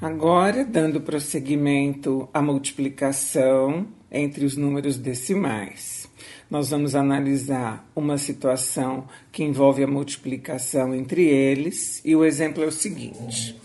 Agora, 0.00 0.64
dando 0.64 1.02
prosseguimento 1.02 2.26
à 2.32 2.40
multiplicação 2.40 3.86
entre 4.10 4.46
os 4.46 4.56
números 4.56 4.96
decimais, 4.96 6.08
nós 6.50 6.70
vamos 6.70 6.94
analisar 6.94 7.86
uma 7.94 8.16
situação 8.16 9.06
que 9.30 9.44
envolve 9.44 9.84
a 9.84 9.86
multiplicação 9.86 10.94
entre 10.94 11.26
eles, 11.26 12.00
e 12.02 12.16
o 12.16 12.24
exemplo 12.24 12.64
é 12.64 12.66
o 12.66 12.72
seguinte. 12.72 13.60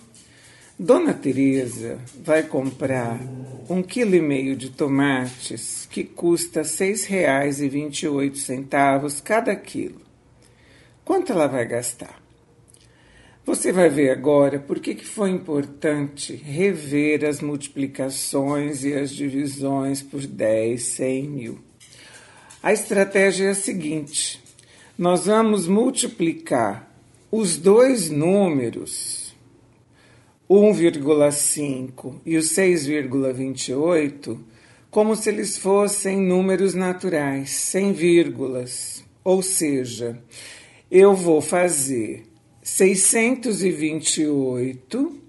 Dona 0.77 1.13
Teresa 1.13 2.01
vai 2.21 2.43
comprar 2.43 3.17
um 3.69 3.81
quilo 3.81 4.13
e 4.13 4.21
meio 4.21 4.57
de 4.57 4.71
tomates 4.71 5.87
que 5.89 6.03
custa 6.03 6.63
R$ 6.63 6.67
6,28 6.67 9.23
cada 9.23 9.55
quilo. 9.55 10.01
Quanto 11.05 11.31
ela 11.31 11.47
vai 11.47 11.65
gastar? 11.65 12.24
Você 13.45 13.71
vai 13.71 13.89
ver 13.89 14.09
agora 14.09 14.57
por 14.57 14.79
que 14.79 14.95
foi 15.05 15.29
importante 15.29 16.33
rever 16.35 17.23
as 17.23 17.41
multiplicações 17.41 18.83
e 18.83 18.91
as 18.91 19.11
divisões 19.11 20.01
por 20.01 20.25
10, 20.25 20.81
100 20.81 21.29
mil. 21.29 21.59
A 22.63 22.73
estratégia 22.73 23.49
é 23.49 23.51
a 23.51 23.55
seguinte: 23.55 24.41
nós 24.97 25.27
vamos 25.27 25.67
multiplicar 25.67 26.91
os 27.31 27.55
dois 27.55 28.09
números, 28.09 29.35
1,5 30.49 32.15
e 32.25 32.37
o 32.37 32.41
6,28, 32.41 34.39
como 34.89 35.15
se 35.15 35.29
eles 35.29 35.55
fossem 35.55 36.17
números 36.17 36.73
naturais, 36.73 37.51
sem 37.51 37.93
vírgulas. 37.93 39.05
Ou 39.23 39.43
seja, 39.43 40.19
eu 40.89 41.13
vou 41.13 41.41
fazer 41.41 42.23
628 42.65 45.21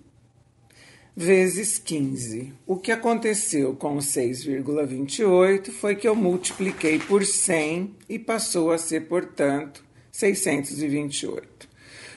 vezes 1.15 1.79
15. 1.79 2.53
O 2.67 2.79
que 2.79 2.91
aconteceu 2.91 3.77
com 3.77 3.97
o 3.97 3.99
6,28 3.99 5.71
foi 5.71 5.95
que 5.97 6.09
eu 6.09 6.17
multipliquei 6.17 6.99
por 6.99 7.27
100 7.27 7.95
e 8.09 8.19
passou 8.19 8.73
a 8.73 8.79
ser, 8.79 9.03
portanto, 9.03 9.85
628. 10.11 11.69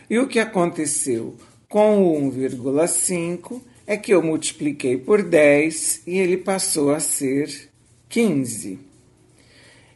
E 0.10 0.18
o 0.18 0.26
que 0.26 0.40
aconteceu 0.40 1.36
com 1.68 2.02
o 2.02 2.32
1,5 2.32 3.62
é 3.86 3.98
que 3.98 4.14
eu 4.14 4.24
multipliquei 4.24 4.98
por 4.98 5.22
10 5.22 6.04
e 6.08 6.18
ele 6.18 6.38
passou 6.38 6.96
a 6.96 7.02
ser 7.02 7.70
15. 8.08 8.80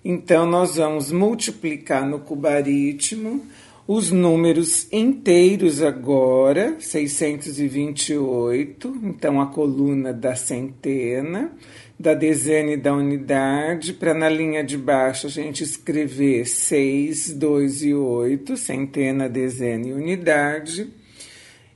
Então, 0.04 0.46
nós 0.46 0.76
vamos 0.76 1.14
multiplicar 1.14 2.06
no 2.06 2.20
cubaritmo 2.20 3.48
os 3.86 4.12
números 4.12 4.88
inteiros 4.94 5.82
agora, 5.82 6.78
628, 6.80 8.98
então 9.04 9.42
a 9.42 9.48
coluna 9.48 10.14
da 10.14 10.36
centena, 10.36 11.52
da 12.00 12.14
dezena 12.14 12.72
e 12.72 12.78
da 12.78 12.94
unidade, 12.94 13.94
para 13.94 14.14
na 14.14 14.30
linha 14.30 14.64
de 14.64 14.78
baixo 14.78 15.28
a 15.28 15.30
gente 15.30 15.64
escrever 15.64 16.46
6, 16.46 17.34
2 17.34 17.84
e 17.84 17.94
8, 17.94 18.56
centena, 18.56 19.28
dezena 19.28 19.88
e 19.88 19.94
unidade. 19.94 20.90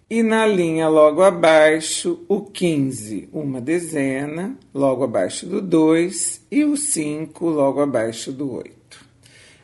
E 0.10 0.24
na 0.24 0.46
linha 0.46 0.88
logo 0.88 1.22
abaixo, 1.22 2.24
o 2.30 2.42
15, 2.42 3.28
uma 3.34 3.60
dezena, 3.60 4.58
logo 4.74 5.04
abaixo 5.04 5.46
do 5.46 5.62
2, 5.62 6.46
e 6.50 6.64
o 6.64 6.78
5, 6.78 7.50
logo 7.50 7.82
abaixo 7.82 8.32
do 8.32 8.54
8. 8.54 8.72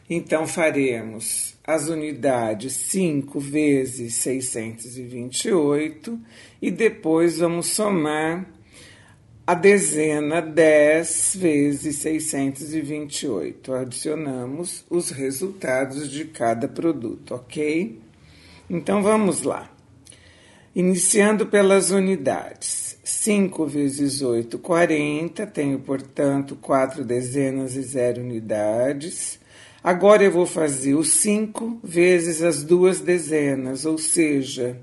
Então 0.09 0.45
faremos 0.45 1.52
as 1.65 1.87
unidades 1.87 2.73
5 2.73 3.39
vezes 3.39 4.15
628 4.15 6.19
e 6.61 6.69
depois 6.69 7.37
vamos 7.37 7.67
somar 7.67 8.45
a 9.45 9.53
dezena 9.53 10.41
10 10.41 11.35
vezes 11.37 11.97
628. 11.97 13.73
Adicionamos 13.73 14.85
os 14.89 15.09
resultados 15.09 16.09
de 16.09 16.25
cada 16.25 16.67
produto, 16.67 17.35
ok? 17.35 17.99
Então 18.69 19.01
vamos 19.01 19.43
lá. 19.43 19.69
Iniciando 20.75 21.45
pelas 21.45 21.91
unidades. 21.91 22.97
5 23.03 23.67
vezes 23.67 24.21
8, 24.21 24.57
40. 24.57 25.45
Tenho, 25.47 25.79
portanto, 25.79 26.55
4 26.55 27.03
dezenas 27.03 27.75
e 27.75 27.81
0 27.81 28.21
unidades. 28.21 29.39
Agora 29.83 30.23
eu 30.23 30.31
vou 30.31 30.45
fazer 30.45 30.95
o 30.95 31.03
5 31.03 31.81
vezes 31.83 32.41
as 32.41 32.63
duas 32.63 33.01
dezenas, 33.01 33.85
ou 33.85 33.97
seja, 33.97 34.79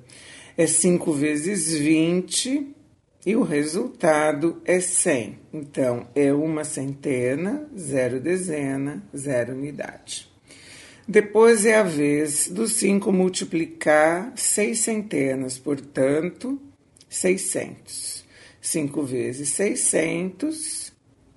é 0.58 0.66
5 0.66 1.10
vezes 1.14 1.72
20 1.72 2.76
e 3.24 3.34
o 3.34 3.42
resultado 3.42 4.60
é 4.62 4.78
100. 4.78 5.38
Então, 5.54 6.06
é 6.14 6.30
uma 6.34 6.64
centena, 6.64 7.66
zero 7.78 8.20
dezena, 8.20 9.02
zero 9.16 9.54
unidade. 9.54 10.30
Depois 11.08 11.64
é 11.64 11.76
a 11.76 11.82
vez 11.82 12.48
do 12.48 12.68
5 12.68 13.10
multiplicar 13.10 14.32
seis 14.36 14.80
centenas, 14.80 15.58
portanto, 15.58 16.60
600. 17.08 18.22
5 18.60 19.02
vezes 19.02 19.48
600, 19.48 20.92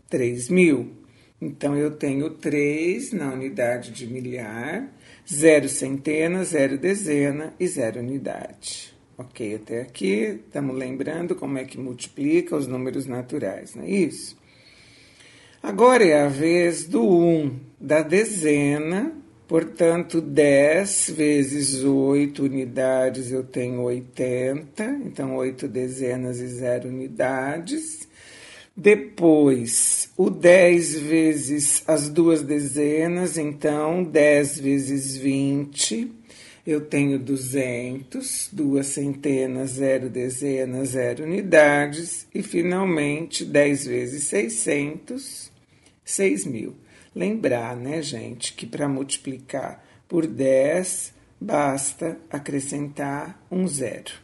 3 0.10 0.50
mil. 0.50 1.03
Então, 1.46 1.76
eu 1.76 1.92
tenho 1.92 2.30
3 2.30 3.12
na 3.12 3.34
unidade 3.34 3.92
de 3.92 4.08
milhar, 4.08 4.88
zero 5.30 5.68
centena, 5.68 6.42
zero 6.46 6.78
dezena 6.78 7.54
e 7.60 7.68
zero 7.68 8.00
unidade. 8.00 8.96
Ok, 9.18 9.56
até 9.56 9.82
aqui, 9.82 10.40
estamos 10.46 10.74
lembrando 10.74 11.36
como 11.36 11.58
é 11.58 11.66
que 11.66 11.78
multiplica 11.78 12.56
os 12.56 12.66
números 12.66 13.06
naturais, 13.06 13.76
não 13.76 13.84
é 13.84 13.90
isso? 13.90 14.38
Agora 15.62 16.06
é 16.06 16.22
a 16.22 16.30
vez 16.30 16.86
do 16.86 17.04
1 17.04 17.60
da 17.78 18.02
dezena, 18.02 19.12
portanto, 19.46 20.22
10 20.22 21.10
vezes 21.10 21.84
8 21.84 22.42
unidades 22.42 23.32
eu 23.32 23.44
tenho 23.44 23.82
80, 23.82 24.84
então 25.06 25.36
8 25.36 25.68
dezenas 25.68 26.40
e 26.40 26.48
0 26.48 26.88
unidades. 26.88 28.08
Depois, 28.76 30.10
o 30.18 30.32
10 30.32 31.00
vezes 31.00 31.84
as 31.86 32.10
duas 32.10 32.42
dezenas, 32.42 33.38
então 33.38 34.04
10 34.04 34.60
vezes 34.60 35.16
20, 35.16 36.12
eu 36.66 36.82
tenho 36.82 37.20
200, 37.20 38.50
duas 38.52 38.88
centenas, 38.88 39.72
zero 39.72 40.10
dezenas, 40.10 40.90
zero 40.90 41.24
unidades, 41.24 42.28
e 42.34 42.42
finalmente 42.42 43.46
10 43.46 43.86
vezes 43.86 44.24
600, 44.24 45.52
6 46.04 46.46
mil. 46.48 46.76
Lembrar, 47.14 47.76
né, 47.76 48.02
gente, 48.02 48.54
que 48.54 48.66
para 48.66 48.90
multiplicar 48.90 49.86
por 50.08 50.26
10 50.26 51.14
basta 51.40 52.18
acrescentar 52.28 53.40
um 53.52 53.68
zero. 53.68 54.23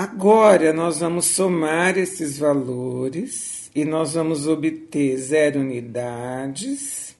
Agora 0.00 0.72
nós 0.72 1.00
vamos 1.00 1.24
somar 1.24 1.98
esses 1.98 2.38
valores 2.38 3.68
e 3.74 3.84
nós 3.84 4.14
vamos 4.14 4.46
obter 4.46 5.16
zero 5.16 5.58
unidades, 5.58 7.16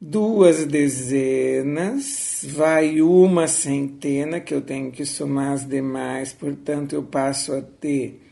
duas 0.00 0.64
dezenas, 0.66 2.44
vai 2.44 3.02
uma 3.02 3.48
centena, 3.48 4.38
que 4.38 4.54
eu 4.54 4.60
tenho 4.60 4.92
que 4.92 5.04
somar 5.04 5.54
as 5.54 5.66
demais, 5.66 6.32
portanto 6.32 6.92
eu 6.92 7.02
passo 7.02 7.52
a 7.52 7.60
ter 7.60 8.22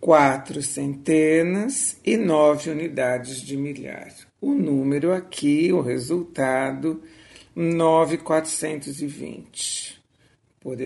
quatro 0.00 0.60
centenas 0.60 2.00
e 2.04 2.16
nove 2.16 2.68
unidades 2.68 3.42
de 3.42 3.56
milhar. 3.56 4.12
O 4.40 4.54
número 4.54 5.12
aqui, 5.12 5.72
o 5.72 5.80
resultado, 5.80 7.00
9,420. 7.54 10.01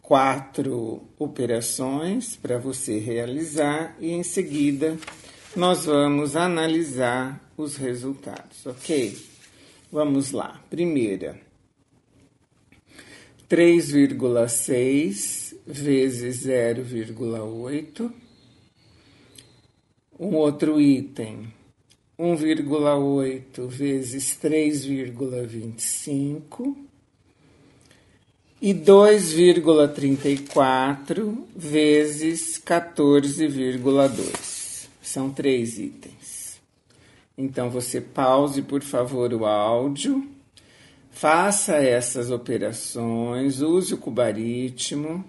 quatro 0.03 1.01
operações 1.17 2.35
para 2.35 2.59
você 2.59 2.99
realizar 2.99 3.97
e 3.99 4.11
em 4.11 4.21
seguida 4.21 4.99
nós 5.55 5.85
vamos 5.85 6.35
analisar 6.35 7.43
os 7.57 7.75
resultados, 7.75 8.67
ok? 8.67 9.17
Vamos 9.91 10.31
lá. 10.31 10.63
Primeira, 10.69 11.41
3,6 13.49 15.48
vezes 15.69 16.45
0,8. 16.45 18.11
Um 20.19 20.35
outro 20.35 20.81
item, 20.81 21.53
1,8 22.17 23.67
vezes 23.67 24.35
3,25 24.43 26.75
e 28.61 28.73
2,34 28.73 31.37
vezes 31.55 32.59
14,2. 32.59 34.89
São 35.01 35.31
três 35.31 35.79
itens. 35.79 36.59
Então 37.37 37.69
você 37.69 38.01
pause, 38.01 38.63
por 38.63 38.81
favor, 38.81 39.33
o 39.33 39.45
áudio, 39.45 40.27
faça 41.09 41.77
essas 41.77 42.29
operações, 42.31 43.61
use 43.61 43.93
o 43.93 43.97
cubaritmo, 43.97 45.23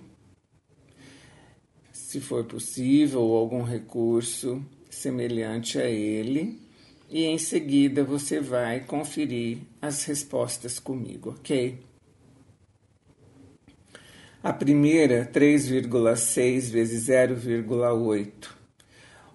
se 2.11 2.19
for 2.21 2.43
possível, 2.43 3.21
ou 3.21 3.37
algum 3.37 3.63
recurso 3.63 4.61
semelhante 4.91 5.79
a 5.79 5.85
ele, 5.85 6.59
e 7.09 7.25
em 7.25 7.39
seguida 7.39 8.03
você 8.03 8.41
vai 8.41 8.81
conferir 8.81 9.59
as 9.81 10.03
respostas 10.03 10.81
comigo, 10.81 11.31
ok? 11.31 11.79
A 14.43 14.53
primeira, 14.53 15.25
3,6 15.33 16.71
vezes 16.73 17.07
0,8 17.07 18.59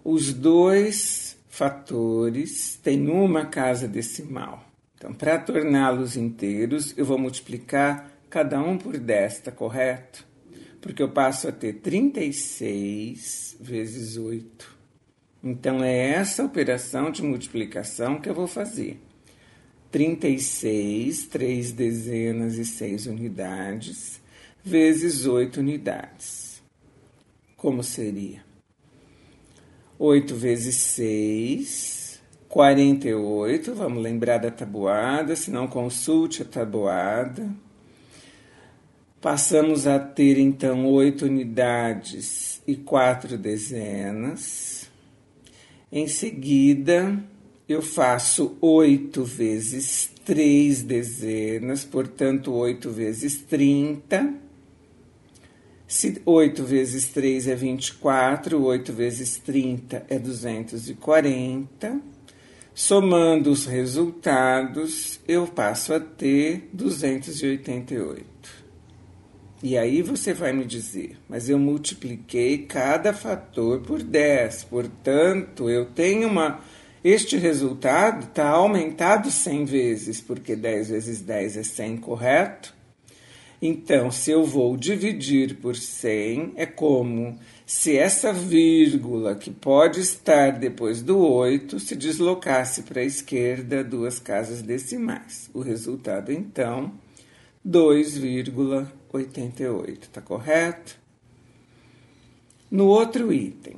os 0.04 0.34
dois 0.34 1.38
fatores 1.48 2.76
têm 2.84 3.10
uma 3.10 3.46
casa 3.46 3.88
decimal. 3.88 4.66
Então, 4.96 5.14
para 5.14 5.40
torná-los 5.40 6.18
inteiros, 6.18 6.94
eu 6.98 7.06
vou 7.06 7.18
multiplicar 7.18 8.12
cada 8.30 8.62
um 8.62 8.78
por 8.78 8.98
10, 8.98 9.40
tá 9.40 9.52
correto? 9.52 10.35
Porque 10.86 11.02
eu 11.02 11.10
passo 11.10 11.48
a 11.48 11.52
ter 11.52 11.74
36 11.82 13.58
vezes 13.60 14.18
8. 14.18 14.78
Então, 15.44 15.84
é 15.84 16.12
essa 16.12 16.46
operação 16.46 17.10
de 17.10 17.24
multiplicação 17.24 18.22
que 18.22 18.30
eu 18.30 18.36
vou 18.36 18.46
fazer. 18.46 19.02
36, 19.90 21.26
3 21.26 21.72
dezenas 21.72 22.60
e 22.60 22.66
6 22.66 23.08
unidades, 23.08 24.22
vezes 24.64 25.26
8 25.26 25.60
unidades. 25.60 26.62
Como 27.58 27.82
seria? 27.82 28.46
8 29.98 30.36
vezes 30.36 30.76
6, 30.76 32.22
48. 32.48 33.74
Vamos 33.74 34.04
lembrar 34.04 34.38
da 34.38 34.52
tabuada, 34.52 35.36
se 35.36 35.50
não 35.50 35.66
consulte 35.66 36.44
a 36.44 36.46
tabuada. 36.46 37.65
Passamos 39.26 39.88
a 39.88 39.98
ter 39.98 40.38
então 40.38 40.86
8 40.86 41.26
unidades 41.26 42.62
e 42.68 42.76
4 42.76 43.40
dezenas. 43.40 44.88
Em 45.92 46.08
seguida, 46.08 47.18
eu 47.68 47.82
faço 47.82 48.56
8 48.62 49.24
vezes 49.24 50.12
3 50.24 50.84
dezenas, 50.84 51.84
portanto, 51.84 52.54
8 52.54 52.92
vezes 52.92 53.38
30 53.38 54.32
se 55.88 56.22
8 56.24 56.64
vezes 56.64 57.08
3 57.08 57.48
é 57.48 57.56
24, 57.56 58.64
8 58.64 58.94
vezes 58.94 59.38
30 59.38 60.06
é 60.08 60.20
240. 60.20 62.00
Somando 62.76 63.50
os 63.50 63.66
resultados, 63.66 65.20
eu 65.28 65.48
passo 65.48 65.96
a 65.96 66.00
ter 66.00 66.70
288. 66.72 68.35
E 69.64 69.78
aí 69.78 70.02
você 70.02 70.34
vai 70.34 70.52
me 70.54 70.66
dizer, 70.66 71.18
mas 71.28 71.50
eu 71.50 71.58
multipliquei 71.58 72.60
cada 72.60 73.14
fator 73.14 73.82
por 73.82 74.04
10, 74.04 74.66
portanto, 74.66 75.70
eu 75.70 75.86
tenho 75.86 76.28
uma. 76.28 76.60
Este 77.04 77.38
resultado 77.38 78.26
está 78.26 78.50
aumentado 78.50 79.32
100 79.32 79.66
vezes, 79.66 80.22
porque 80.22 80.56
10 80.56 80.90
vezes 80.90 81.22
10 81.22 81.58
é 81.58 81.64
100, 81.64 81.98
correto? 81.98 82.76
Então, 83.62 84.12
se 84.12 84.32
eu 84.32 84.44
vou 84.44 84.76
dividir 84.76 85.56
por 85.56 85.76
100, 85.76 86.54
é 86.56 86.66
como 86.66 87.40
se 87.66 87.98
essa 87.98 88.34
vírgula 88.34 89.36
que 89.36 89.50
pode 89.50 90.02
estar 90.02 90.52
depois 90.52 91.02
do 91.02 91.18
8 91.18 91.80
se 91.80 91.96
deslocasse 91.96 92.84
para 92.84 93.02
a 93.02 93.06
esquerda 93.06 93.84
duas 93.84 94.20
casas 94.20 94.62
decimais. 94.62 95.50
O 95.54 95.62
resultado, 95.62 96.32
então, 96.32 96.94
2,88, 97.66 100.08
tá 100.12 100.22
correto? 100.22 101.00
No 102.70 102.88
outro 102.88 103.32
item, 103.34 103.78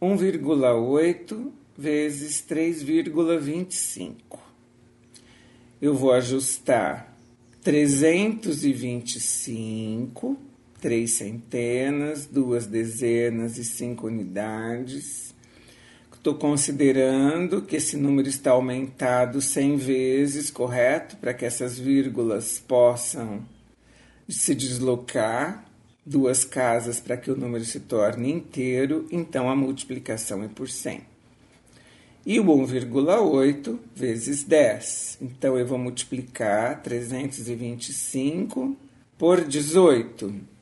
1,8 0.00 1.52
vezes 1.76 2.44
3,25. 2.48 4.38
Eu 5.80 5.94
vou 5.94 6.12
ajustar 6.12 7.16
325, 7.62 10.36
três 10.80 11.12
centenas, 11.12 12.26
duas 12.26 12.66
dezenas 12.66 13.58
e 13.58 13.64
cinco 13.64 14.06
unidades. 14.06 15.25
Estou 16.26 16.40
considerando 16.40 17.62
que 17.62 17.76
esse 17.76 17.96
número 17.96 18.28
está 18.28 18.50
aumentado 18.50 19.40
100 19.40 19.76
vezes, 19.76 20.50
correto? 20.50 21.16
Para 21.18 21.32
que 21.32 21.44
essas 21.44 21.78
vírgulas 21.78 22.58
possam 22.58 23.44
se 24.28 24.52
deslocar 24.52 25.64
duas 26.04 26.44
casas 26.44 26.98
para 26.98 27.16
que 27.16 27.30
o 27.30 27.36
número 27.36 27.64
se 27.64 27.78
torne 27.78 28.32
inteiro, 28.32 29.06
então 29.12 29.48
a 29.48 29.54
multiplicação 29.54 30.42
é 30.42 30.48
por 30.48 30.68
100 30.68 31.02
e 32.26 32.40
o 32.40 32.44
1,8 32.44 33.78
vezes 33.94 34.42
10. 34.42 35.18
Então, 35.22 35.56
eu 35.56 35.64
vou 35.64 35.78
multiplicar 35.78 36.82
325 36.82 38.76
por 39.16 39.44
18. 39.44 40.55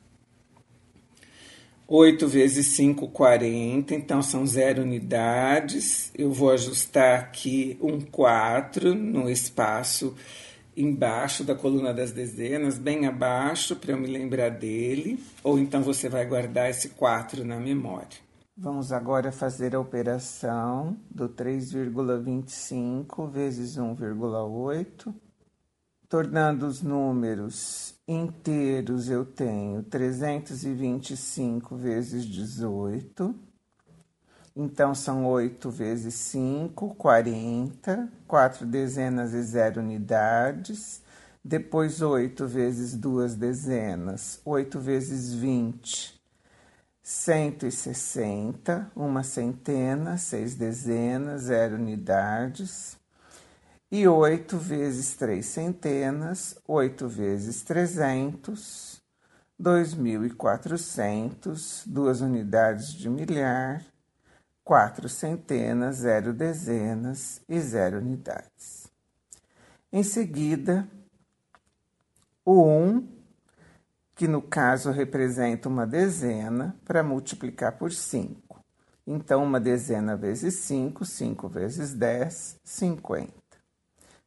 8 1.87 2.27
vezes 2.27 2.67
5, 2.75 3.07
40, 3.09 3.93
então 3.93 4.21
são 4.21 4.45
zero 4.45 4.81
unidades. 4.81 6.11
Eu 6.17 6.31
vou 6.31 6.51
ajustar 6.51 7.19
aqui 7.19 7.77
um 7.81 8.01
4 8.01 8.95
no 8.95 9.29
espaço 9.29 10.15
embaixo 10.75 11.43
da 11.43 11.55
coluna 11.55 11.93
das 11.93 12.11
dezenas, 12.11 12.77
bem 12.77 13.05
abaixo, 13.05 13.75
para 13.75 13.91
eu 13.91 13.97
me 13.97 14.07
lembrar 14.07 14.49
dele. 14.49 15.23
Ou 15.43 15.59
então 15.59 15.83
você 15.83 16.09
vai 16.09 16.25
guardar 16.25 16.69
esse 16.69 16.89
4 16.89 17.45
na 17.45 17.59
memória. 17.59 18.25
Vamos 18.57 18.91
agora 18.91 19.31
fazer 19.31 19.75
a 19.75 19.79
operação 19.79 20.97
do 21.09 21.29
3,25 21.29 23.29
vezes 23.29 23.77
1,8. 23.77 25.13
Tornando 26.07 26.67
os 26.67 26.81
números 26.81 27.95
inteiros, 28.07 29.09
eu 29.09 29.25
tenho 29.25 29.83
325 29.83 31.75
vezes 31.75 32.25
18. 32.25 33.33
Então, 34.55 34.95
são 34.95 35.25
8 35.25 35.69
vezes 35.69 36.13
5, 36.15 36.95
40. 36.95 38.09
4 38.27 38.65
dezenas 38.65 39.33
e 39.33 39.41
0 39.41 39.81
unidades. 39.81 41.01
Depois, 41.43 42.01
8 42.01 42.47
vezes 42.47 42.95
duas 42.95 43.35
dezenas, 43.35 44.41
8 44.43 44.79
vezes 44.79 45.33
20, 45.33 46.15
160, 47.05 48.91
uma 48.95 49.21
centena, 49.21 50.17
seis 50.17 50.55
dezenas, 50.55 51.43
zero 51.43 51.75
unidades. 51.75 52.97
E 53.91 54.07
8 54.07 54.57
vezes 54.57 55.15
três 55.15 55.45
centenas, 55.45 56.57
8 56.67 57.07
vezes 57.07 57.61
300, 57.61 58.99
2.400, 59.61 61.83
duas 61.85 62.19
unidades 62.19 62.91
de 62.93 63.07
milhar, 63.07 63.85
quatro 64.63 65.07
centenas, 65.07 65.97
zero 65.97 66.33
dezenas 66.33 67.43
e 67.47 67.59
zero 67.59 67.99
unidades. 67.99 68.91
Em 69.93 70.01
seguida, 70.01 70.89
o 72.43 72.63
1, 72.63 73.07
que 74.15 74.27
no 74.27 74.41
caso 74.41 74.89
representa 74.89 75.69
uma 75.69 75.85
dezena, 75.85 76.75
para 76.83 77.03
multiplicar 77.03 77.77
por 77.77 77.91
5. 77.91 78.65
Então, 79.05 79.43
uma 79.43 79.59
dezena 79.59 80.17
vezes 80.17 80.55
5, 80.55 81.05
5 81.05 81.47
vezes 81.47 81.93
10, 81.93 82.57
50. 82.63 83.44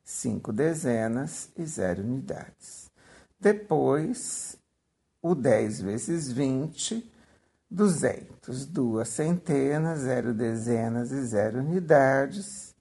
5 0.08 0.54
dezenas 0.54 1.50
e 1.54 1.66
0 1.66 2.02
unidades. 2.02 2.90
Depois, 3.38 4.56
o 5.20 5.34
10 5.34 5.82
vezes 5.82 6.32
20, 6.32 7.12
200. 7.70 8.64
Duas 8.64 9.10
centenas, 9.10 9.98
0 10.00 10.32
dezenas 10.32 11.12
e 11.12 11.22
0 11.26 11.58
unidades. 11.58 12.74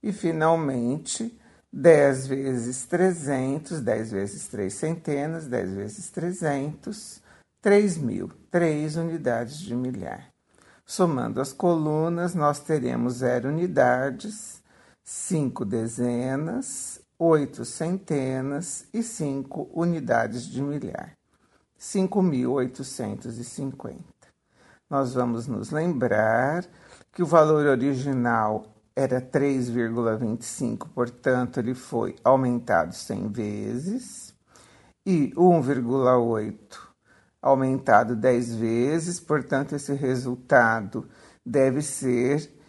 E, 0.00 0.12
finalmente, 0.12 1.36
10 1.72 2.28
vezes 2.28 2.86
300, 2.86 3.80
10 3.80 4.12
vezes 4.12 4.46
3 4.46 4.72
centenas, 4.72 5.48
10 5.48 5.74
vezes 5.74 6.10
300, 6.10 7.20
3 7.60 7.98
mil, 7.98 8.30
3 8.52 8.96
unidades 8.96 9.58
de 9.58 9.74
milhar. 9.74 10.32
Somando 10.86 11.40
as 11.40 11.52
colunas, 11.52 12.36
nós 12.36 12.60
teremos 12.60 13.14
0 13.14 13.48
unidades, 13.48 14.61
5 15.14 15.66
dezenas, 15.66 16.98
8 17.18 17.66
centenas 17.66 18.86
e 18.94 19.02
5 19.02 19.68
unidades 19.74 20.46
de 20.46 20.62
milhar. 20.62 21.12
5.850. 21.78 23.98
Nós 24.88 25.12
vamos 25.12 25.46
nos 25.46 25.70
lembrar 25.70 26.64
que 27.12 27.22
o 27.22 27.26
valor 27.26 27.66
original 27.66 28.74
era 28.96 29.20
3,25, 29.20 30.88
portanto, 30.94 31.60
ele 31.60 31.74
foi 31.74 32.16
aumentado 32.24 32.94
100 32.94 33.28
vezes, 33.28 34.34
e 35.04 35.30
1,8 35.36 36.56
aumentado 37.42 38.16
10 38.16 38.54
vezes, 38.54 39.20
portanto, 39.20 39.74
esse 39.74 39.92
resultado 39.92 41.06
deve 41.44 41.82
ser 41.82 42.61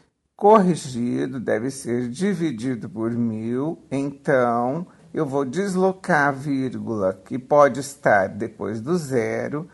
corrigido, 0.43 1.39
deve 1.39 1.71
ser 1.71 2.09
dividido 2.09 2.89
por 2.89 3.11
mil, 3.11 3.81
então 3.89 4.85
eu 5.13 5.25
vou 5.25 5.45
deslocar 5.45 6.27
a 6.27 6.33
vírgula 6.33 7.13
que 7.13 7.39
pode 7.39 7.79
estar 7.79 8.27
depois 8.27 8.81
do 8.81 8.97
zero, 8.97 9.69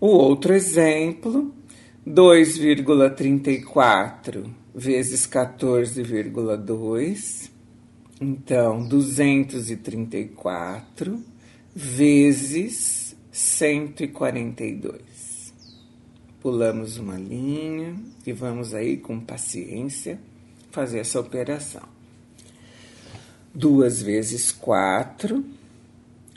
O 0.00 0.08
outro 0.08 0.52
exemplo, 0.52 1.54
2,34 2.04 4.61
vezes 4.74 5.26
14,2. 5.26 7.50
Então, 8.20 8.86
234 8.86 11.24
vezes 11.74 13.16
142. 13.30 15.00
Pulamos 16.40 16.98
uma 16.98 17.16
linha 17.16 17.96
e 18.26 18.32
vamos 18.32 18.74
aí 18.74 18.96
com 18.96 19.20
paciência 19.20 20.18
fazer 20.70 20.98
essa 21.00 21.20
operação. 21.20 21.82
2 23.54 24.02
vezes 24.02 24.50
4, 24.52 25.44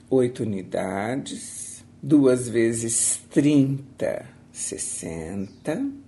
8 0.09 0.43
unidades. 0.43 1.83
2 2.03 2.49
vezes 2.49 3.21
30, 3.31 4.25
60. 4.51 6.04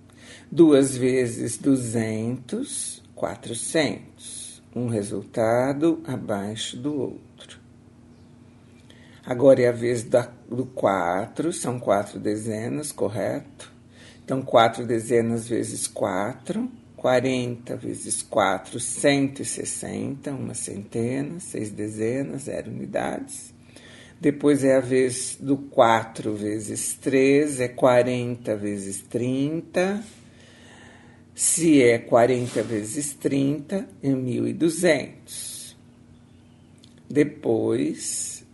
2 0.50 0.96
vezes 0.96 1.58
200, 1.58 3.02
400. 3.14 4.62
Um 4.74 4.88
resultado 4.88 6.02
abaixo 6.06 6.76
do 6.76 6.94
outro. 7.00 7.58
Agora 9.24 9.60
é 9.60 9.68
a 9.68 9.72
vez 9.72 10.04
da, 10.04 10.30
do 10.48 10.66
4, 10.66 11.52
são 11.52 11.78
4 11.78 12.18
dezenas, 12.18 12.92
correto? 12.92 13.72
Então, 14.24 14.42
4 14.42 14.86
dezenas 14.86 15.48
vezes 15.48 15.86
4 15.86 16.70
40 16.98 17.76
vezes 17.76 18.22
4, 18.22 18.80
160, 18.80 20.32
uma 20.32 20.52
centena, 20.52 21.38
seis 21.38 21.70
dezenas, 21.70 22.42
zero 22.42 22.70
unidades. 22.70 23.54
Depois 24.20 24.64
é 24.64 24.76
a 24.76 24.80
vez 24.80 25.38
do 25.40 25.56
4 25.56 26.34
vezes 26.34 26.94
3, 26.94 27.60
é 27.60 27.68
40 27.68 28.56
vezes 28.56 29.00
30. 29.02 30.02
Se 31.38 31.80
é 31.80 31.98
40 31.98 32.64
vezes 32.64 33.14
30, 33.14 33.88
é 34.02 34.08
1.200. 34.08 35.76
Depois, 37.08 38.44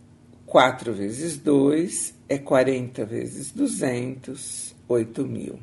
4 0.45 0.93
vezes 0.93 1.35
2 1.35 2.13
é 2.29 2.37
40 2.37 3.03
vezes 3.03 3.51
200, 3.51 4.75
8.000. 4.87 5.55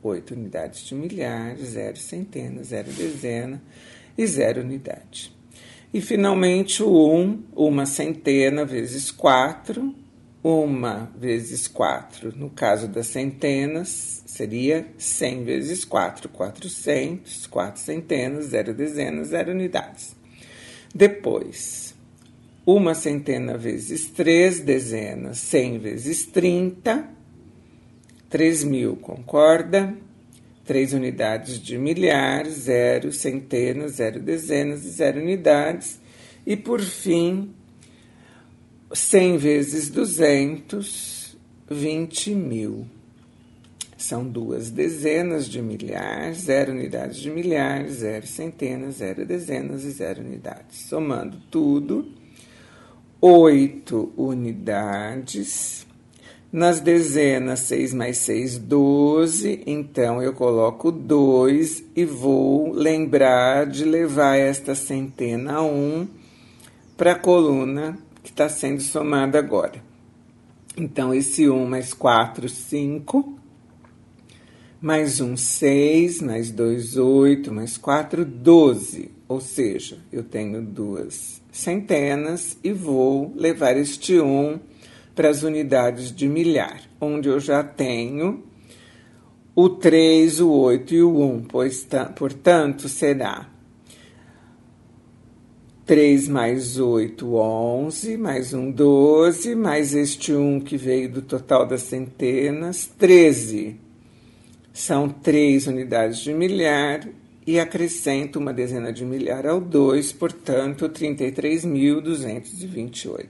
8 0.00 0.30
unidades 0.32 0.84
de 0.84 0.94
milhar, 0.94 1.56
zero 1.56 1.96
centena, 1.96 2.62
zero 2.62 2.92
dezena 2.92 3.60
e 4.16 4.24
zero 4.24 4.60
unidade. 4.60 5.36
E 5.92 6.00
finalmente 6.00 6.84
o 6.84 7.12
1, 7.12 7.46
uma 7.52 7.84
centena 7.84 8.64
vezes 8.64 9.10
4, 9.10 9.92
uma 10.42 11.10
vezes 11.18 11.68
4, 11.68 12.36
no 12.36 12.48
caso 12.48 12.88
das 12.88 13.08
centenas, 13.08 14.22
seria 14.26 14.86
100 14.96 15.44
vezes 15.44 15.84
4, 15.84 16.28
400, 16.30 17.46
4 17.46 17.80
centenas, 17.80 18.46
zero 18.46 18.72
dezenas, 18.72 19.28
zero 19.28 19.52
unidades. 19.52 20.16
Depois, 20.94 21.94
uma 22.64 22.94
centena 22.94 23.58
vezes 23.58 24.06
3 24.10 24.60
dezenas, 24.60 25.38
100 25.38 25.78
vezes 25.78 26.26
30, 26.26 27.08
3 28.30 28.64
mil, 28.64 28.96
concorda? 28.96 29.94
3 30.64 30.94
unidades 30.94 31.60
de 31.60 31.76
milhar, 31.76 32.46
zero 32.46 33.12
centenas, 33.12 33.92
zero 33.92 34.20
dezenas 34.20 34.84
e 34.84 34.90
zero 34.90 35.20
unidades. 35.20 36.00
E 36.46 36.56
por 36.56 36.80
fim, 36.80 37.52
100 38.92 39.36
vezes 39.38 39.88
200, 39.88 41.36
20 41.70 42.34
mil. 42.34 42.86
São 43.96 44.24
duas 44.24 44.70
dezenas 44.70 45.46
de 45.46 45.60
milhar, 45.60 46.32
zero 46.34 46.72
unidades 46.72 47.18
de 47.18 47.30
milhar, 47.30 47.86
zero 47.86 48.26
centenas, 48.26 48.96
zero 48.96 49.26
dezenas 49.26 49.84
e 49.84 49.90
zero 49.90 50.22
unidades. 50.22 50.86
Somando 50.88 51.36
tudo, 51.50 52.08
oito 53.20 54.10
unidades 54.16 55.86
nas 56.52 56.80
dezenas 56.80 57.60
6 57.60 57.94
mais 57.94 58.18
6, 58.18 58.58
12. 58.58 59.62
Então 59.66 60.22
eu 60.22 60.32
coloco 60.32 60.90
2 60.90 61.84
e 61.94 62.04
vou 62.04 62.72
lembrar 62.72 63.66
de 63.66 63.84
levar 63.84 64.36
esta 64.36 64.74
centena 64.74 65.62
1 65.62 66.08
para 66.96 67.12
a 67.12 67.18
coluna 67.18 67.96
que 68.22 68.30
está 68.30 68.48
sendo 68.48 68.80
somada 68.80 69.38
agora. 69.38 69.82
Então, 70.76 71.12
esse 71.12 71.48
1 71.48 71.66
mais 71.66 71.92
4, 71.92 72.48
5. 72.48 73.38
Mais 74.80 75.20
1, 75.20 75.36
6. 75.36 76.22
Mais 76.22 76.50
2, 76.50 76.96
8. 76.96 77.52
Mais 77.52 77.76
4, 77.76 78.24
12. 78.24 79.10
Ou 79.28 79.40
seja, 79.40 79.98
eu 80.12 80.22
tenho 80.22 80.62
duas 80.62 81.42
centenas 81.52 82.58
e 82.62 82.72
vou 82.72 83.32
levar 83.36 83.76
este 83.76 84.20
1 84.20 84.58
para 85.14 85.28
as 85.28 85.42
unidades 85.42 86.14
de 86.14 86.28
milhar, 86.28 86.80
onde 87.00 87.28
eu 87.28 87.38
já 87.38 87.62
tenho 87.62 88.42
o 89.54 89.68
3, 89.68 90.40
o 90.40 90.50
8 90.50 90.94
e 90.94 91.02
o 91.02 91.20
1, 91.20 91.42
pois, 91.42 91.86
portanto, 92.16 92.88
será 92.88 93.48
3 95.90 96.28
mais 96.28 96.78
8, 96.78 97.34
11, 97.34 98.16
mais 98.16 98.54
um 98.54 98.70
12, 98.70 99.56
mais 99.56 99.92
este 99.92 100.32
1 100.32 100.60
que 100.60 100.76
veio 100.76 101.10
do 101.10 101.20
total 101.20 101.66
das 101.66 101.82
centenas, 101.82 102.88
13. 102.96 103.74
São 104.72 105.08
3 105.08 105.66
unidades 105.66 106.20
de 106.20 106.32
milhar 106.32 107.08
e 107.44 107.58
acrescento 107.58 108.38
uma 108.38 108.52
dezena 108.52 108.92
de 108.92 109.04
milhar 109.04 109.44
ao 109.44 109.60
2, 109.60 110.12
portanto, 110.12 110.88
33.228. 110.88 113.26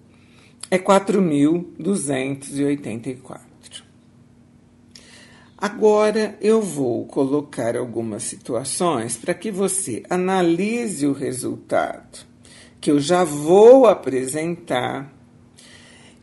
é 0.72 0.78
4.284. 0.78 3.45
Agora 5.66 6.38
eu 6.42 6.62
vou 6.62 7.08
colocar 7.08 7.76
algumas 7.76 8.22
situações 8.22 9.18
para 9.18 9.34
que 9.34 9.50
você 9.50 10.04
analise 10.08 11.08
o 11.08 11.12
resultado 11.12 12.20
que 12.80 12.92
eu 12.92 13.00
já 13.00 13.24
vou 13.24 13.88
apresentar 13.88 15.12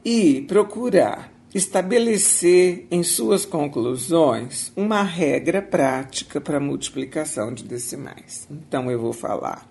e 0.05 0.43
procurar 0.43 1.33
estabelecer 1.53 2.87
em 2.89 3.03
suas 3.03 3.45
conclusões 3.45 4.71
uma 4.77 5.03
regra 5.03 5.61
prática 5.61 6.41
para 6.41 6.61
multiplicação 6.61 7.53
de 7.53 7.65
decimais. 7.65 8.47
Então, 8.49 8.89
eu 8.93 9.01
vou 9.01 9.13
falar 9.13 9.69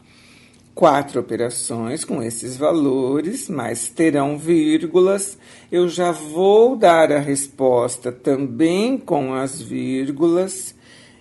quatro 0.73 1.19
operações 1.19 2.03
com 2.03 2.21
esses 2.21 2.57
valores, 2.57 3.49
mas 3.49 3.89
terão 3.89 4.37
vírgulas. 4.37 5.37
Eu 5.71 5.89
já 5.89 6.11
vou 6.11 6.75
dar 6.75 7.11
a 7.11 7.19
resposta 7.19 8.11
também 8.11 8.97
com 8.97 9.33
as 9.33 9.61
vírgulas 9.61 10.75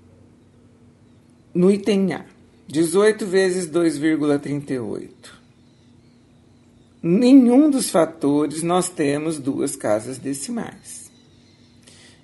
no 1.55 1.71
item 1.71 2.15
A, 2.15 2.25
18 2.69 3.27
vezes 3.27 3.69
2,38. 3.69 5.11
Nenhum 7.03 7.69
dos 7.69 7.91
fatores 7.91 8.63
nós 8.63 8.89
temos 8.89 9.39
duas 9.39 9.77
casas 9.77 10.17
decimais. 10.19 11.11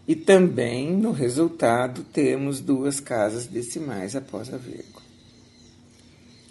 E 0.07 0.17
também 0.17 0.93
no 0.93 1.11
resultado 1.13 2.03
temos 2.05 2.61
duas 2.61 3.01
casas 3.01 3.47
decimais 3.47 4.17
após 4.17 4.55
a 4.55 4.57
vírgula. 4.57 5.05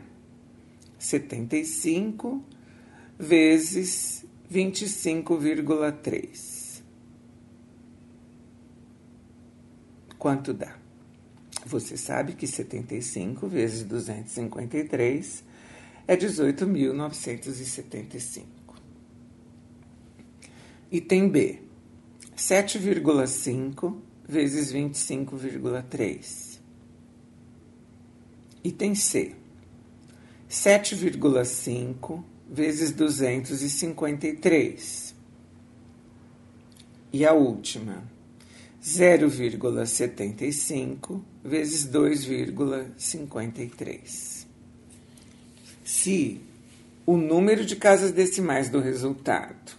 75 0.99 2.43
vezes 3.19 4.25
25,3. 4.51 6.81
Quanto 10.19 10.55
dá? 10.55 10.75
Você 11.67 11.99
sabe 11.99 12.33
que 12.33 12.47
75 12.47 13.47
vezes 13.47 13.85
253 13.85 15.47
é 16.09 16.17
18.975. 16.17 18.45
Item 20.91 21.29
B: 21.29 21.61
7,5 22.35 23.95
vezes 24.27 24.73
25,3. 24.73 26.59
Item 28.65 28.95
C: 28.95 29.37
7,5 30.49 32.25
vezes 32.51 32.91
253. 32.93 35.15
E 37.13 37.27
a 37.27 37.35
última: 37.35 38.03
0,75 38.83 41.21
vezes 41.45 41.87
2,53. 41.87 44.38
Se 45.89 46.41
o 47.07 47.17
número 47.17 47.65
de 47.65 47.75
casas 47.75 48.13
decimais 48.13 48.69
do 48.69 48.79
resultado 48.79 49.73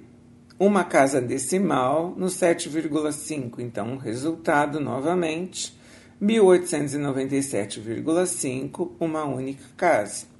uma 0.58 0.84
casa 0.84 1.18
decimal 1.18 2.12
no 2.18 2.26
7,5, 2.26 3.60
então 3.60 3.94
o 3.94 3.98
resultado 3.98 4.78
novamente 4.78 5.74
1897,5, 6.20 8.90
uma 9.00 9.24
única 9.24 9.64
casa. 9.74 10.35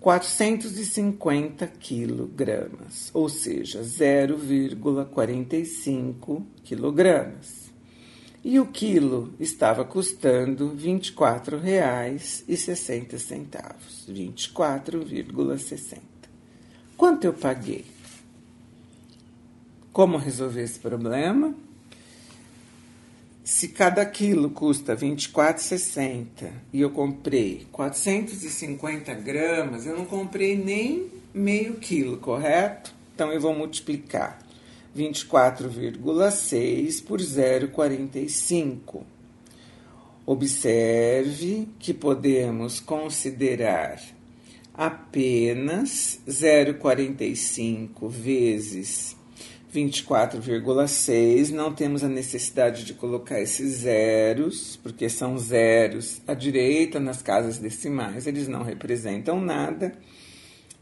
450 0.00 1.68
quilogramas, 1.78 3.12
ou 3.14 3.28
seja, 3.28 3.82
0,45 3.82 6.42
quilogramas 6.64 7.65
e 8.46 8.58
o 8.60 8.66
quilo 8.66 9.34
estava 9.40 9.84
custando 9.84 10.68
R$ 10.68 10.76
24,60. 10.76 13.74
24,60. 14.08 15.98
Quanto 16.96 17.24
eu 17.24 17.32
paguei? 17.32 17.84
Como 19.92 20.16
resolver 20.16 20.62
esse 20.62 20.78
problema? 20.78 21.52
Se 23.42 23.66
cada 23.66 24.06
quilo 24.06 24.50
custa 24.50 24.94
R$ 24.94 25.08
24,60 25.08 26.52
e 26.72 26.80
eu 26.80 26.90
comprei 26.90 27.66
450 27.72 29.12
gramas, 29.14 29.86
eu 29.86 29.98
não 29.98 30.04
comprei 30.04 30.56
nem 30.56 31.10
meio 31.34 31.78
quilo, 31.78 32.18
correto? 32.18 32.94
Então 33.12 33.32
eu 33.32 33.40
vou 33.40 33.52
multiplicar 33.52 34.45
24,6 34.96 37.04
por 37.04 37.20
0,45. 37.20 39.04
Observe 40.24 41.68
que 41.78 41.92
podemos 41.94 42.80
considerar 42.80 44.00
apenas 44.74 46.20
0,45 46.26 48.08
vezes 48.08 49.16
24,6. 49.72 51.50
Não 51.50 51.72
temos 51.72 52.02
a 52.02 52.08
necessidade 52.08 52.84
de 52.84 52.94
colocar 52.94 53.40
esses 53.40 53.80
zeros, 53.80 54.76
porque 54.82 55.08
são 55.08 55.38
zeros 55.38 56.20
à 56.26 56.34
direita 56.34 56.98
nas 56.98 57.22
casas 57.22 57.58
decimais, 57.58 58.26
eles 58.26 58.48
não 58.48 58.62
representam 58.62 59.40
nada. 59.40 59.92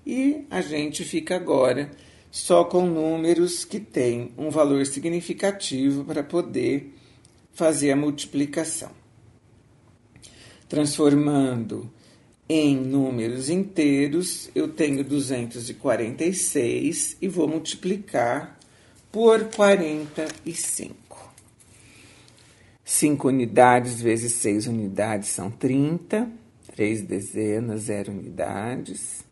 E 0.07 0.45
a 0.51 0.61
gente 0.61 1.03
fica 1.03 1.35
agora 1.35 1.91
só 2.35 2.65
com 2.65 2.85
números 2.85 3.65
que 3.65 3.79
têm 3.79 4.33
um 4.37 4.51
valor 4.51 4.85
significativo 4.87 6.05
para 6.05 6.25
poder 6.25 6.93
fazer 7.53 7.93
a 7.93 7.97
multiplicação. 7.97 8.91
Transformando 10.69 11.89
em 12.49 12.77
números 12.77 13.49
inteiros, 13.49 14.51
eu 14.53 14.67
tenho 14.67 15.05
246 15.05 17.19
e 17.23 17.29
vou 17.29 17.47
multiplicar 17.47 18.59
por 19.13 19.45
45. 19.45 21.33
5 22.85 23.29
unidades 23.29 24.03
vezes 24.03 24.33
6 24.33 24.67
unidades 24.67 25.29
são 25.29 25.53
30, 25.53 26.29
3 26.75 27.03
dezenas, 27.03 27.83
0 27.83 28.11
unidades. 28.11 29.23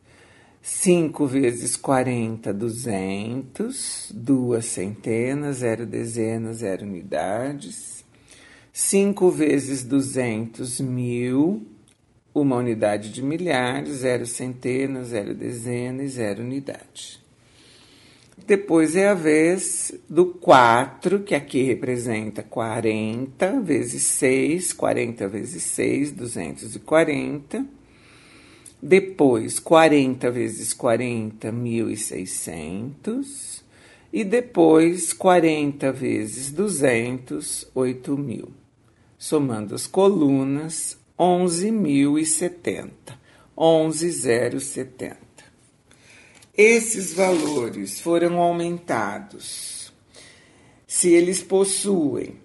5 0.65 1.27
vezes 1.27 1.77
40, 1.77 2.55
200, 2.55 4.13
duas 4.15 4.65
centenas, 4.67 5.57
zero 5.57 5.85
dezenas, 5.85 6.59
zero 6.59 6.85
unidades. 6.85 8.05
5 8.73 9.29
vezes 9.33 9.83
200, 9.83 10.81
mil, 10.81 11.67
uma 12.33 12.57
unidade 12.57 13.11
de 13.11 13.21
milhares, 13.21 13.97
zero 13.97 14.25
centenas, 14.25 15.09
zero 15.09 15.35
dezenas 15.35 16.07
e 16.07 16.09
zero 16.15 16.45
unidade. 16.45 17.21
Depois 18.47 18.95
é 18.95 19.09
a 19.09 19.15
vez 19.15 19.93
do 20.09 20.27
4, 20.27 21.25
que 21.25 21.35
aqui 21.35 21.65
representa 21.65 22.41
40 22.41 23.61
vezes 23.61 24.03
6, 24.05 24.73
40 24.73 25.27
vezes 25.27 25.65
6, 25.65 26.13
240 26.13 27.82
depois 28.83 29.61
40 29.61 30.29
vezes 30.33 30.75
40, 30.75 31.53
1.600, 31.53 33.63
e 34.13 34.25
depois 34.25 35.13
40 35.13 35.93
vezes 35.93 36.51
200, 36.51 37.69
8.000. 37.75 38.49
Somando 39.17 39.77
as 39.77 39.87
colunas, 39.87 40.99
11.070. 41.17 42.91
11,070. 43.57 45.17
Esses 46.57 47.15
valores 47.15 48.01
foram 48.01 48.41
aumentados 48.41 49.93
se 50.87 51.11
eles 51.11 51.43
possuem 51.43 52.42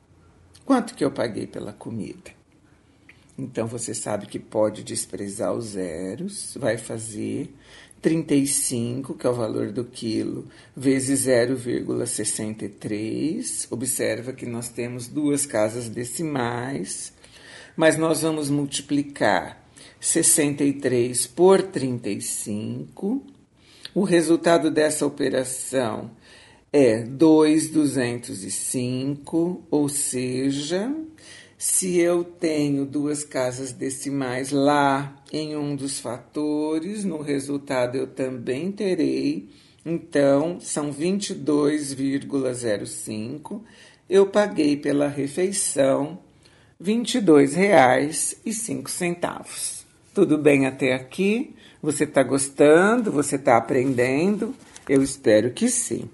Quanto 0.65 0.95
que 0.95 1.05
eu 1.05 1.11
paguei 1.11 1.47
pela 1.47 1.73
comida? 1.73 2.35
Então 3.39 3.67
você 3.67 3.93
sabe 3.93 4.25
que 4.27 4.39
pode 4.39 4.83
desprezar 4.83 5.53
os 5.53 5.67
zeros, 5.67 6.57
vai 6.59 6.79
fazer 6.79 7.55
35, 8.01 9.13
que 9.15 9.27
é 9.27 9.31
o 9.31 9.35
valor 9.35 9.71
do 9.71 9.85
quilo, 9.85 10.49
vezes 10.75 11.27
0,63. 11.27 13.67
Observa 13.71 14.33
que 14.33 14.47
nós 14.47 14.71
temos 14.71 15.09
duas 15.09 15.45
casas 15.45 15.91
decimais, 15.91 17.13
mas 17.77 17.99
nós 17.99 18.23
vamos 18.23 18.49
multiplicar 18.49 19.63
63 20.01 21.27
por 21.27 21.61
35. 21.63 23.23
O 23.95 24.05
resultado 24.05 24.71
dessa 24.71 25.05
operação 25.05 26.11
é 26.77 27.03
2,205, 27.03 29.65
ou 29.71 29.89
seja, 29.89 30.95
se 31.57 31.97
eu 31.97 32.23
tenho 32.23 32.85
duas 32.85 33.25
casas 33.25 33.73
decimais 33.73 34.51
lá 34.51 35.17
em 35.33 35.57
um 35.57 35.75
dos 35.75 35.99
fatores, 35.99 37.03
no 37.03 37.23
resultado 37.23 37.97
eu 37.97 38.07
também 38.07 38.71
terei, 38.71 39.49
então 39.87 40.61
são 40.61 40.93
22,05. 40.93 43.63
Eu 44.07 44.27
paguei 44.27 44.77
pela 44.77 45.09
refeição 45.09 46.19
R$ 46.79 46.93
22,05. 46.93 49.87
Tudo 50.13 50.37
bem 50.37 50.67
até 50.67 50.93
aqui? 50.93 51.55
Você 51.81 52.05
está 52.05 52.23
gostando? 52.23 53.11
Você 53.13 53.37
está 53.37 53.57
aprendendo? 53.57 54.55
Eu 54.87 55.03
espero 55.03 55.53
que 55.53 55.71
sim. 55.71 56.11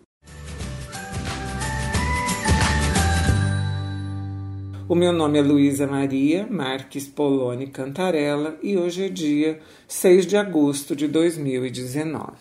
O 4.92 4.94
meu 4.94 5.10
nome 5.10 5.38
é 5.38 5.42
Luísa 5.42 5.86
Maria 5.86 6.46
Marques 6.50 7.06
Poloni 7.06 7.68
Cantarella 7.68 8.58
e 8.62 8.76
hoje 8.76 9.06
é 9.06 9.08
dia 9.08 9.58
6 9.88 10.26
de 10.26 10.36
agosto 10.36 10.94
de 10.94 11.08
2019. 11.08 12.32